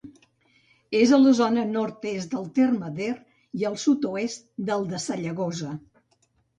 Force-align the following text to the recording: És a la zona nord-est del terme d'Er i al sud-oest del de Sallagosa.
És 0.99 1.13
a 1.17 1.19
la 1.25 1.33
zona 1.39 1.65
nord-est 1.75 2.33
del 2.33 2.49
terme 2.57 2.91
d'Er 2.97 3.13
i 3.63 3.71
al 3.73 3.81
sud-oest 3.87 4.53
del 4.73 4.91
de 4.93 5.07
Sallagosa. 5.09 5.75